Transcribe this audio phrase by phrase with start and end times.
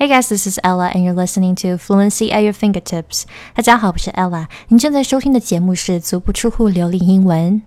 [0.00, 3.24] Hey guys, this is Ella, and you're listening to Fluency at Your Fingertips.
[3.52, 4.46] 大家好，我是 Ella。
[4.68, 7.60] 您正在收听的节目是《足不出户流利英文》。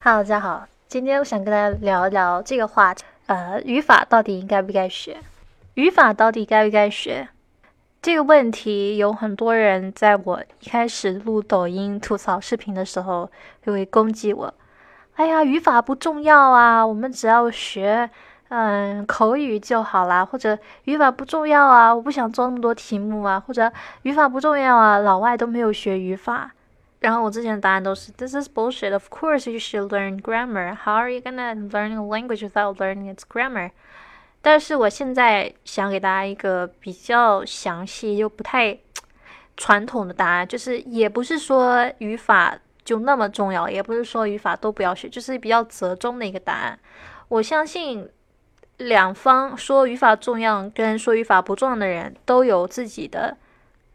[0.00, 5.18] Hello，大家好，今天我想跟大家聊一聊这个话题，呃，语法到底应该不该学？
[5.74, 7.28] 语法到底该不该学？
[8.02, 13.30] 这个问题有很多人在我一开始录抖音吐槽视频的时候
[13.64, 14.52] 就会攻击我。
[15.20, 18.08] 哎呀，语法不重要啊，我们只要学，
[18.48, 20.24] 嗯，口语就好啦。
[20.24, 23.38] 或者语法不重要啊，我不想做那么多题目啊。
[23.38, 26.50] 或者语法不重要啊，老外都没有学语法。
[27.00, 28.94] 然后我之前的答案都是，This is bullshit.
[28.94, 30.74] Of course you should learn grammar.
[30.74, 33.72] How are you gonna learn a language without learning its grammar?
[34.40, 38.78] 但是我现在想给大家一个比较详细又不太
[39.58, 42.56] 传统的答案，就是也不是说语法。
[42.90, 46.76] 就那么重要，也不是说语法都不要学，就是比较折中的一个答案。
[47.28, 48.10] 我相信
[48.78, 53.36] 两方说语法重要跟说语法不重要的人都有自己的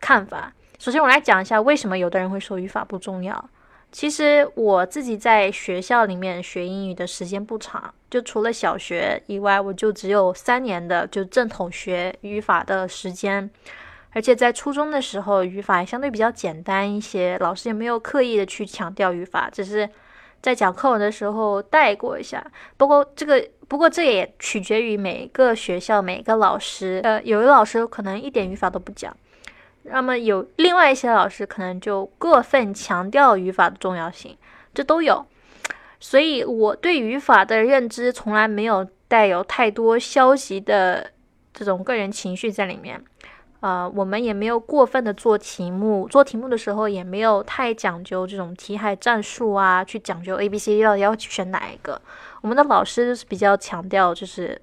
[0.00, 0.54] 看法。
[0.78, 3.50] 首先，我来讲一下为什么有的人会说语法不重要。
[3.92, 13.50] 其实我自己在学校里面学英语的时间不长，就除了小学以外，我就只有三年的就正统学语法的时间。
[14.12, 19.88] 而且在初中的时候，语法也相对比较简单一些，老师也没有刻意的去强调语法，只是
[20.40, 22.44] 在讲课文的时候带过一下。
[22.76, 27.00] 不过这个，不过这也取决于每个学校、每个老师。
[27.04, 29.14] 呃，有的老师可能一点语法都不讲，
[29.82, 34.36] 那么有另外一些老师可能就过分强调语法的重要性，
[34.72, 35.24] 这都有。
[36.00, 41.10] 所以我对语法的认知从来没有带有太多消极的
[41.52, 43.04] 这种个人情绪在里面。
[43.60, 52.00] 呃，我们也没有过分的做题目，做题目的时候也没有太讲究这种题海战术啊，去讲究 A B C D 到底要去选哪一个。
[52.40, 54.60] 我们的老师就是比较强调，就是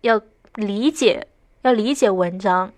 [0.00, 0.20] 要
[0.56, 1.24] 理解，
[1.62, 2.72] 要理解文章。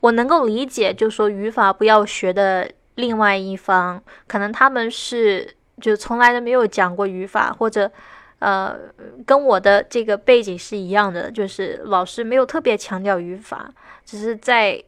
[0.00, 7.90] 我能够理解，就是说语法不要学的另外一方，可能他们是就从来都没有讲过语法，或者
[8.38, 8.74] 呃，
[9.26, 13.70] 跟我的这个背景是一样的，就是老师没有特别强调语法，
[14.06, 14.82] 只是在。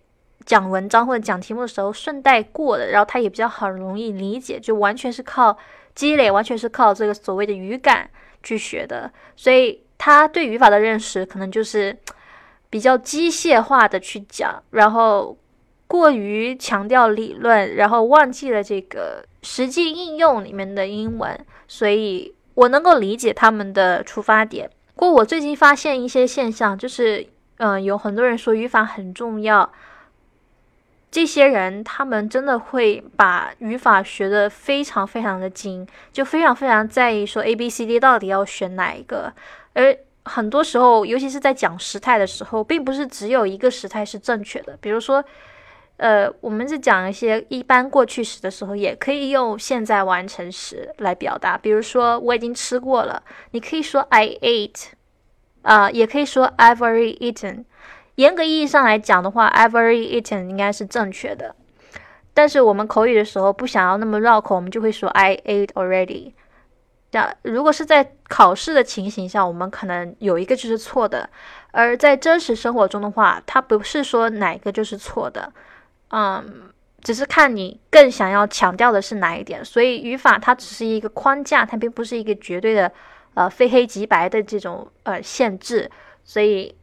[0.49, 5.55] 讲文章或者讲题目的时候顺带过的，然后他也比较很容易理解，就完全是靠
[5.95, 8.09] 积累，完全是靠这个所谓的语感
[8.43, 11.95] 去学的，所以他对语法的认识可能就是
[12.71, 15.37] 比较机械化的去讲，然后
[15.87, 24.71] 过于强调理论，然后忘记了这个实际应用里面的英文，所以我能够理解他们的出发点。
[24.95, 27.27] 不过我最近发现一些现象，就是
[27.59, 29.71] 嗯，有很多人说语法很重要。
[31.11, 39.33] 这些人，他们真的会把语法学得非常非常的精，就非常非常在意说 A B C D 到底要选哪一个。
[39.73, 44.77] 而很多时候，尤其是在讲时态的时候，并不是只有一个时态是正确的。
[44.83, 45.25] 比如说，
[45.97, 51.57] 呃，我们是讲一些一般过去时的时候，也可以用现在完成时来表达。
[51.57, 54.89] 比如说，我已经吃过了，你可以说 I ate，
[55.63, 57.65] 啊，也可以说 I've already eaten。
[58.19, 61.55] 严格意义上来讲的话，I've already eaten 应该是正确的。
[62.35, 66.33] 但是我们口语的时候不想要那么绕口，我们就会说 I ate already。
[67.13, 71.29] 这样，如果是在考试的情形下，我们可能有一个就是错的；
[71.71, 75.53] 而在真实生活中的话，它不是说哪个就是错的，
[76.11, 76.65] 嗯，
[77.01, 79.65] 只是看你更想要强调的是哪一点。
[79.65, 82.91] 所以语法它只是一个框架，它并不是一个绝对的，
[83.35, 85.89] 呃，非黑即白的这种呃限制。
[86.25, 86.75] 所以。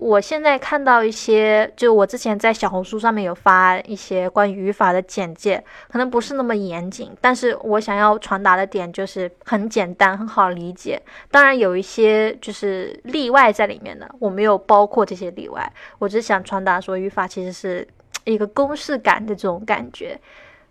[0.00, 10.98] 我现在看到一些，就我之前在小红书上面有发一些关于语法的简介，可能不是那么严谨，但是我想要传达的点就是很简单，很好理解。
[11.30, 17.86] 当然有一些就是例外在里面的，我没有包括这些例外，我只想传达说语法其实是
[18.24, 20.18] 一个公式感的这种感觉。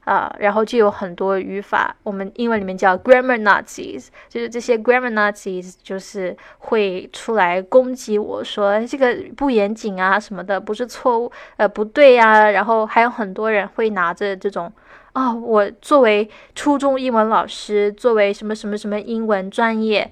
[0.10, 12.50] 啊，然后就有很多语法，我们英文里面叫 grammar Nazis，就是这些 grammar Nazis 就是会出来攻击我说这个不严谨啊什么的，不是错误，呃不对呀。
[12.50, 14.74] 然后还有很多人会拿着这种
[15.14, 20.12] 啊，我作为初中英文老师，作为什么什么什么英文专业，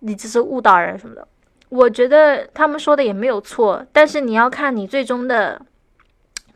[0.00, 1.26] 你这是误导人什么的。
[1.70, 5.62] 我觉得他们说的也没有错，但是你要看你最终的。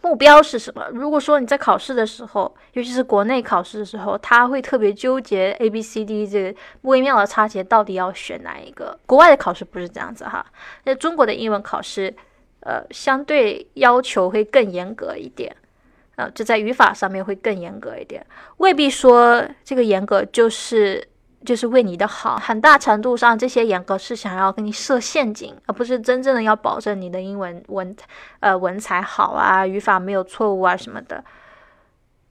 [0.02, 0.88] 目标是什么？
[0.92, 8.98] 如果说你在考试的时候，尤其是国内考试的时候，他会特别纠结 A、B、C、D 这个微妙的差别到底要选哪一个。
[9.06, 10.44] 国外的考试不是这样子哈，
[10.84, 12.12] 那中国的英文考试，
[12.60, 15.54] 呃，相对要求会更严格一点，
[16.16, 18.26] 呃，就在语法上面会更严格一点。
[18.56, 21.06] 未必说这个严格就是
[21.44, 27.94] 就是为你的好，很大程度上这些严格是想要给你设陷阱，而不是真正的要保证你的英文文
[28.40, 31.24] 呃文采好啊，语法没有错误啊什么的。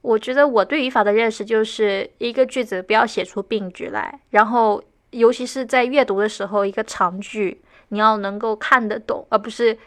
[0.00, 9.78] 我觉得我对语法的认识就是一个句子不要写出病句来，然后尤其是在阅读的时候，一个长句你要能够看得懂，而不是。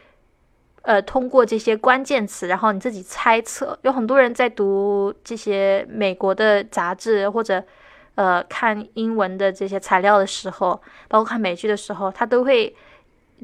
[0.88, 3.76] 呃，通过这些关键词，然后你自己猜测。
[3.82, 7.64] 有很多人在读这些美国的杂志或者
[8.16, 12.76] 呃看英文的这些材料的时候，包括看美剧的时候，他都会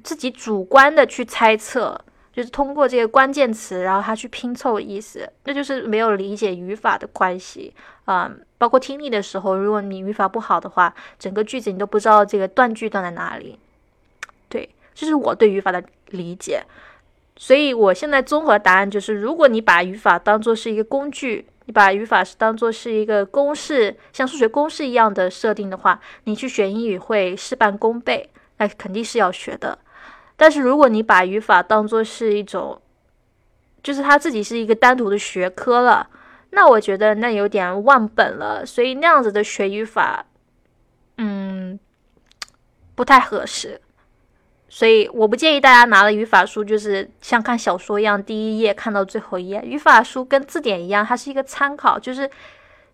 [0.03, 1.99] 自己主观的去猜测，
[2.33, 7.73] 就是通过这个关键词，然后他去拼凑意思，那就是没有理解语法的关系
[8.05, 8.31] 啊。
[8.57, 13.57] 包括听力的时候，如果你语法不好的话，整个句子你都不知道这个断句断在哪里。
[14.47, 16.63] 对，这是我对语法的理解。
[17.37, 29.79] 所以，我现在综合答案就是：如果你把语法当做是一个工具，把语法是当做是一个公式，像数学公式一样的设定的话，你去学英语会事半功倍，那肯定是要学的。
[30.35, 32.81] 但是，如果你把语法当做是一种，
[33.83, 36.09] 就是它自己是一个单独的学科了，
[36.51, 38.65] 那我觉得那有点忘本了。
[38.65, 40.25] 所以，那样子的学语法，
[41.17, 41.79] 嗯，
[42.95, 43.81] 不太合适。
[44.73, 49.61] 所以我不建议大家拿了语法书，就是像看小说一样，第一页看到最后一页。
[49.65, 52.31] 语法书跟字典一样，它是一个参考，就是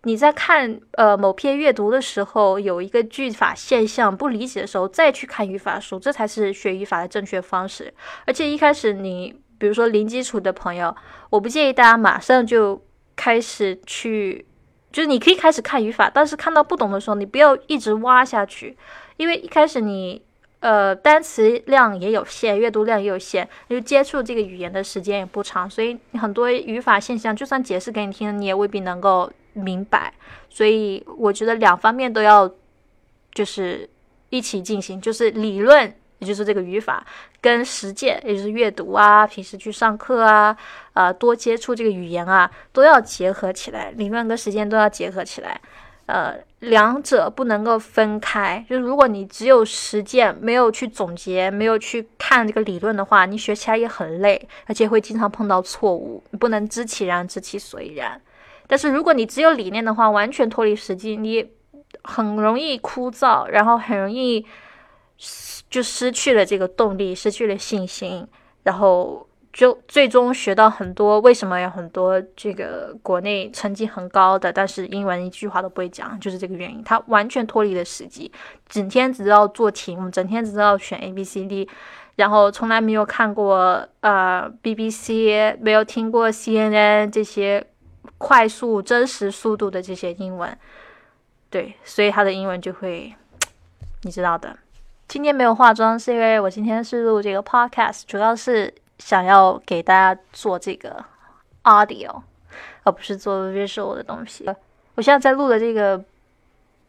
[0.02, 7.94] 你在看呃某篇阅读的时候，有一个句法现象不理解的时候，再去看语法书，这才是学语法的正确方式。
[8.26, 10.92] 而且一开始你，比如说零基础的朋友，
[11.30, 12.82] 我不建议大家马上就
[13.14, 14.44] 开始去，
[14.90, 18.76] 就是你可以开始看语法，但是看到不懂的时候，你不要一直挖下去，
[19.16, 20.26] 因为一开始你。
[20.60, 30.12] 呃，单词量也有限，阅读量也有限，就接触这个语言的时间也不长，所以很多语法现象，就算解释给你听，你也未必能够明白。
[30.50, 32.50] 所以我觉得两方面都要，
[33.32, 33.88] 就是
[34.30, 37.06] 一起进行，就是理论，也就是这个语法，
[37.40, 40.56] 跟实践，也就是阅读啊，平时去上课啊，
[40.94, 45.60] 呃，多接触这个语言啊，都要结合起来，理论跟实践都要结合起来。
[46.08, 48.64] 呃，两者不能够分开。
[48.66, 56.24] 就是如果你只有实践，没有去总结，没有去看这个理论的话，你学起来也很累，而且会经常碰到错误。
[56.30, 58.18] 你不能知其然，知其所以然。
[58.66, 61.46] 但是如果你只有理念的话，完全脱离实际，你
[62.02, 64.46] 很容易枯燥，然后很容易
[65.68, 68.26] 就失去了这个动力，失去了信心，
[68.62, 69.27] 然后。
[69.58, 76.80] 就最终学到很多，为什么有很多这个国内成绩很高的，但是英文一句话都不会讲，就是这个原因。
[76.84, 78.30] 他完全脱离了实际，
[78.68, 81.68] 整天只知道做题目，整天只知道选 A B C D，
[82.14, 87.66] 然后从来没有看过呃 B B C，没有听过 C N N 这些
[88.16, 90.56] 快速真实速度的这些英文。
[91.50, 93.12] 对，所以他的英文就会，
[94.02, 94.56] 你知道的。
[95.08, 98.72] 今天没有化妆，是因为我今天是录这个 podcast，主要是。
[98.98, 101.04] 想要给大家做这个
[101.64, 102.22] audio，
[102.82, 104.44] 而不是做 visual 的东西。
[104.94, 106.02] 我现在在录的这个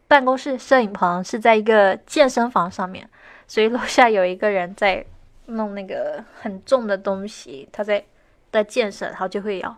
[0.08, 3.08] 办公室摄影棚是在一个健身房上面，
[3.46, 5.04] 所以楼下有一个人在
[5.46, 8.04] 弄那个很重的东西，他在
[8.50, 9.68] 在健身，然后就会有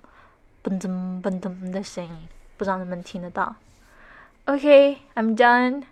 [0.64, 3.54] 嘣噔嘣噔的声音，不知道能不能听得到。
[4.46, 5.84] Okay, I'm done.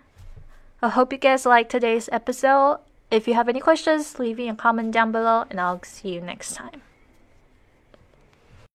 [0.79, 2.79] I hope you guys like today's episode.
[3.11, 6.21] If you have any questions, leave me a comment down below and I'll see you
[6.21, 6.81] next time.